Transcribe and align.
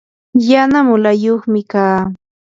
yana 0.49 0.77
mulayuqmi 0.87 1.61
kaa. 1.71 2.01